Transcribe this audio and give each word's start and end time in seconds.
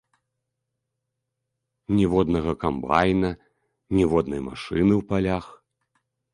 Ніводнага 1.99 2.51
камбайна, 2.65 3.31
ніводнай 4.01 4.41
машыны 4.49 4.85
ў 4.85 5.01
палях. 5.15 5.45